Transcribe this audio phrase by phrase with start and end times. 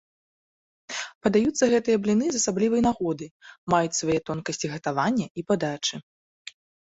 [1.25, 3.25] Падаюцца гэтыя бліны з асаблівай нагоды,
[3.75, 5.95] маюць свае тонкасці гатавання і падачы.